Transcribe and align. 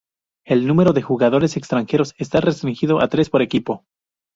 El 0.47 0.65
número 0.65 0.93
de 0.93 1.03
jugadores 1.03 1.55
extranjeros 1.57 2.15
está 2.17 2.41
restringido 2.41 3.03
a 3.03 3.07
tres 3.07 3.29
por 3.29 3.43
equipo. 3.43 3.85